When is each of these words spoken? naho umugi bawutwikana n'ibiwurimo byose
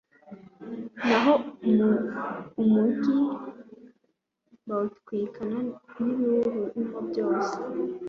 naho 1.07 1.33
umugi 2.61 3.17
bawutwikana 4.67 5.59
n'ibiwurimo 6.03 6.99
byose 7.09 7.57